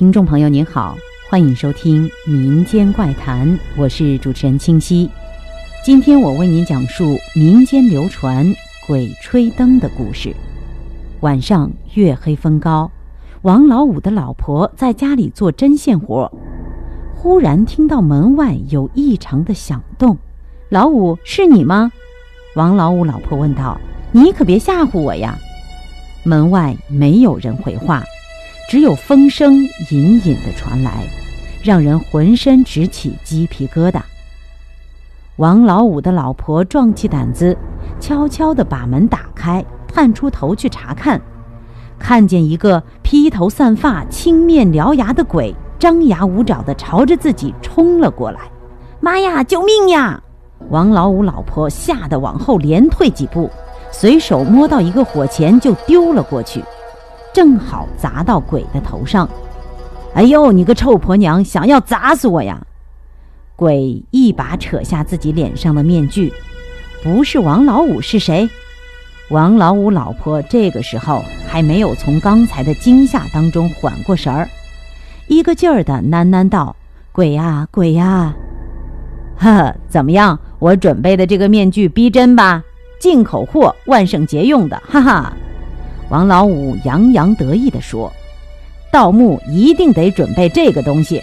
[0.00, 0.96] 听众朋友您好，
[1.28, 5.10] 欢迎收听《民间怪谈》，我是主持人清溪。
[5.84, 8.50] 今天我为您讲述民间流传
[8.86, 10.34] 鬼吹灯的故事。
[11.20, 12.90] 晚上月黑风高，
[13.42, 16.32] 王老五的老婆在家里做针线活，
[17.14, 20.16] 忽然听到门外有异常的响动。
[20.70, 21.92] 老五，是你吗？
[22.54, 23.78] 王老五老婆问道。
[24.12, 25.36] 你可别吓唬我呀！
[26.24, 28.02] 门外没有人回话。
[28.70, 29.56] 只有风声
[29.90, 31.02] 隐隐的传来，
[31.60, 34.00] 让人浑身直起鸡皮疙瘩。
[35.38, 37.58] 王老五的老婆壮起胆子，
[37.98, 41.20] 悄悄地把门打开，探出头去查看，
[41.98, 48.38] 看见一个披头散发、青面獠牙的鬼，张牙舞爪地朝着自己冲了过来。
[49.00, 49.42] 妈呀！
[49.42, 50.22] 救命呀！
[50.68, 53.50] 王老五老婆吓得往后连退几步，
[53.90, 56.62] 随手摸到一个火钳就丢了过去。
[57.32, 59.28] 正好砸到鬼的头上，
[60.14, 62.60] 哎呦，你个臭婆娘，想要砸死我呀！
[63.56, 66.32] 鬼一把扯下自己脸上的面具，
[67.02, 68.48] 不是王老五是谁？
[69.28, 74.48] 王老五老婆这个时候还没有从刚才的惊吓当中缓过神儿，
[75.28, 76.74] 一个劲儿的喃喃道
[77.12, 78.34] ：“鬼呀，鬼呀！”
[79.38, 80.38] 呵呵，怎么样？
[80.58, 82.62] 我准备的这个面具逼真吧？
[82.98, 85.32] 进口货，万圣节用的，哈哈。
[86.10, 88.12] 王老五洋洋得意地说
[88.92, 91.22] ：“盗墓一定得准备这个东西。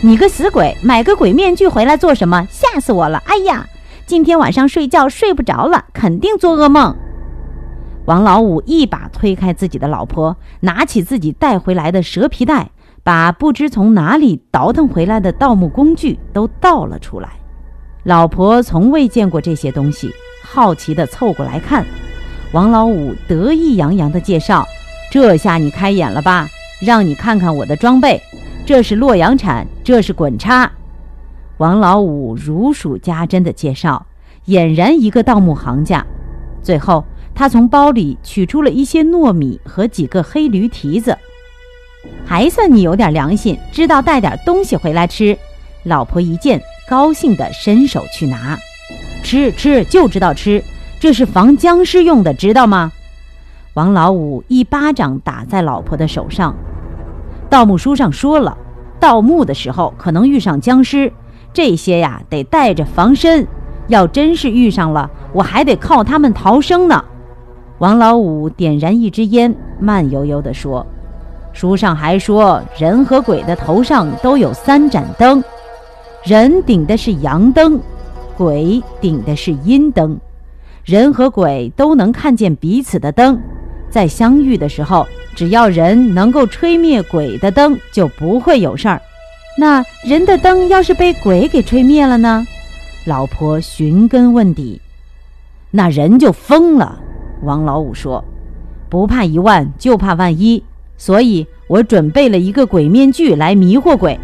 [0.00, 2.46] 你个死鬼，买个鬼面具回来做什么？
[2.48, 3.20] 吓死我了！
[3.26, 3.66] 哎呀，
[4.06, 6.96] 今天晚上睡觉睡不着了，肯定做噩梦。”
[8.06, 12.70] 王老五一把推开自己的老婆，拿起自己带回来的蛇皮袋，
[13.02, 17.30] 把不知从哪里倒腾回来的盗墓工具都倒了出来。
[18.04, 20.08] 老婆从未见过这些东西，
[20.44, 21.84] 好奇地凑过来看。
[22.52, 24.66] 王老五得意洋洋地介绍
[25.12, 26.48] ：“这下你开眼了吧？
[26.80, 28.20] 让你看看我的装备，
[28.64, 30.70] 这是洛阳铲，这是滚叉。”
[31.58, 34.06] 王老五如数家珍地介绍，
[34.46, 36.06] 俨然一个盗墓行家。
[36.62, 37.04] 最后，
[37.34, 41.16] 他从包里取出了一些糯米和几个黑驴蹄子，
[42.24, 45.36] 还算你有点良心，知道带点东西回来吃。
[45.82, 48.58] 老婆一见，高兴地伸手去拿，
[49.22, 50.64] 吃吃就知道吃。
[51.00, 52.90] 这是防僵尸用的，知道吗？
[53.74, 56.54] 王老五一巴掌打在老婆的手上。
[57.48, 58.58] 盗墓书上说了，
[58.98, 61.12] 盗墓的时候可能遇上僵尸，
[61.52, 63.46] 这些呀得带着防身。
[63.86, 67.02] 要真是遇上了，我还得靠他们逃生呢。
[67.78, 70.84] 王老五点燃一支烟，慢悠悠地说
[71.54, 75.42] ：“书上还说，人和鬼的头上都有三盏灯，
[76.24, 77.80] 人顶的是阳灯，
[78.36, 80.18] 鬼顶的是阴灯。”
[80.88, 83.38] 人和鬼都能看见彼此的灯，
[83.90, 85.06] 在相遇的时候，
[85.36, 88.98] 只要人能够吹灭鬼的灯，就不会有事儿。
[89.58, 92.42] 那人的灯要是被鬼给吹灭了呢？
[93.04, 94.80] 老婆寻根问底，
[95.70, 96.98] 那人就疯了。
[97.42, 98.24] 王老五说
[98.88, 100.64] ：“不怕一万，就怕万一，
[100.96, 104.18] 所以我准备了一个鬼面具来迷惑鬼，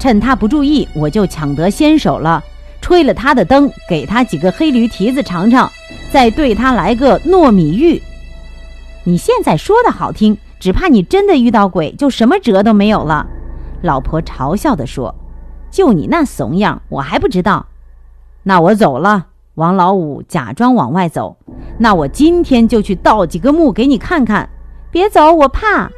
[0.00, 2.42] 趁他不注意，我就抢得先手了。”
[2.82, 5.70] 吹了他的灯，给他几个黑驴蹄子尝尝，
[6.10, 8.00] 再对他来个糯米浴。
[9.04, 13.26] 你现在说的好听，只怕你真的遇到鬼，就什么辙都没有了。
[13.82, 15.14] 老婆嘲笑地说
[15.70, 17.66] ：“就你那怂样，我还不知道。”
[18.42, 19.26] 那我走了。
[19.54, 21.36] 王老五假装往外走。
[21.78, 24.48] 那我今天就去盗几个墓给你看看。
[24.90, 25.90] 别走，我怕。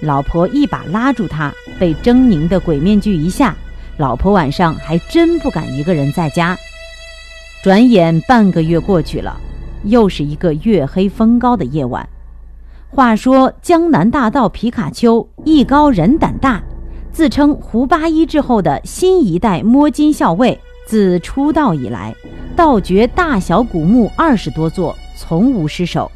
[0.00, 3.54] 老婆一把拉住他，被狰狞的鬼面具一吓。
[3.96, 6.56] 老婆晚上还真不敢一个人在家。
[7.62, 9.36] 转眼半个月过去了，
[9.84, 12.08] 又是一个月黑风高的夜晚。
[12.90, 16.60] 话说江南大盗皮卡丘艺高人胆大，
[17.12, 20.58] 自称胡八一之后的新一代摸金校尉。
[20.88, 22.12] 自出道以来，
[22.56, 26.10] 盗掘大小古墓二十多座，从无失手。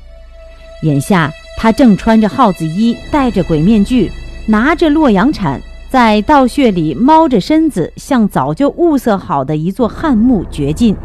[0.82, 4.10] 眼下他正穿着耗子衣，戴着鬼面具，
[4.48, 5.60] 拿着洛阳铲。
[5.88, 10.96] 在道穴里猫着身子，向早就物色好的一座汉墓掘进。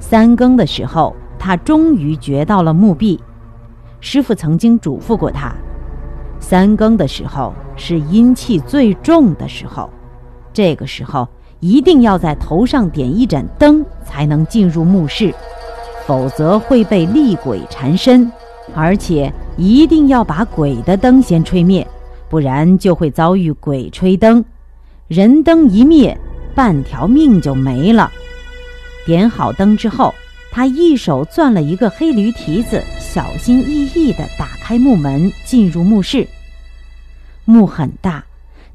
[0.00, 3.20] 三更的时候，他终于掘到了墓壁。
[4.00, 5.52] 师傅曾经嘱咐过他，
[6.40, 9.90] 三更的时候是阴气最重的时候，
[10.52, 11.26] 这个时候
[11.60, 15.34] 一定要在头上点一盏灯，才能进入墓室，
[16.06, 18.30] 否则会被厉鬼缠身，
[18.74, 21.86] 而且一定要把鬼的灯先吹灭。
[22.30, 24.44] 不然就会遭遇鬼吹灯，
[25.08, 26.16] 人灯一灭，
[26.54, 28.10] 半条命就没了。
[29.08, 30.14] 点好灯之后，
[30.50, 36.28] 他一手攥了一个黑驴蹄子，小心翼翼地打开木门，进入墓室。
[37.46, 38.22] 墓很大，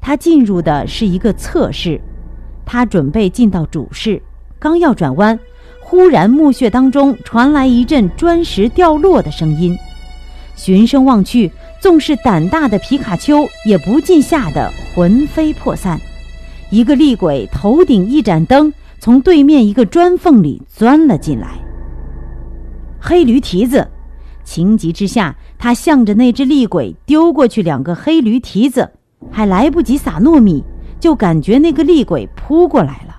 [0.00, 2.00] 他进入的是一个侧室，
[2.66, 4.20] 他准备进到主室，
[4.58, 5.38] 刚要转弯，
[5.80, 9.78] 忽然墓穴当中传来一阵砖石掉落的声音。
[10.56, 11.48] 循声望去，
[11.80, 16.00] 纵是胆大的皮卡丘也不禁吓得魂飞魄散。
[16.70, 18.72] 一个厉鬼头顶一盏灯，
[19.04, 21.58] 从对面一个砖缝里钻了进来。
[22.98, 23.86] 黑驴蹄子，
[24.44, 28.90] 情急之下，他向着那只厉鬼丢过去两个黑驴蹄子，
[29.30, 30.64] 还来不及撒糯米，
[30.98, 33.14] 就感觉那个厉鬼扑过来了，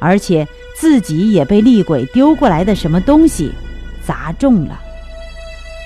[0.00, 3.52] 而且自己也被厉鬼丢过来的什么东西
[4.04, 4.76] 砸中了。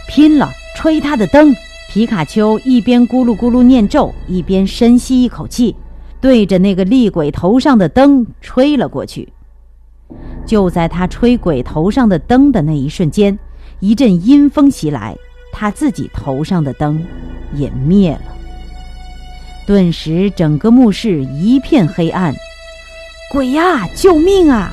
[0.08, 0.48] 拼了！
[0.74, 1.54] 吹他的灯！
[1.90, 5.76] 皮卡丘一边咕噜咕噜念咒，一边深吸一口气，
[6.20, 9.28] 对着那个厉鬼头上的灯吹了过去。
[10.46, 13.36] 就在他吹鬼头上的灯的那一瞬间，
[13.80, 15.16] 一阵阴风袭来，
[15.52, 17.04] 他自己头上的灯
[17.52, 18.20] 也灭了。
[19.66, 22.32] 顿时，整个墓室一片黑暗。
[23.32, 23.84] 鬼呀！
[23.96, 24.70] 救命啊！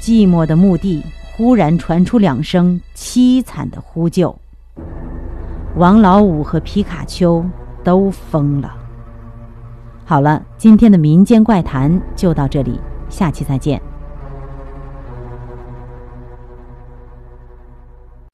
[0.00, 1.02] 寂寞的墓地
[1.32, 4.34] 忽然传出两声凄惨的呼救。
[5.76, 7.44] 王老五和皮卡丘
[7.84, 8.74] 都疯了。
[10.08, 13.82] 好了，今天的民间怪谈就到这里，下期再见。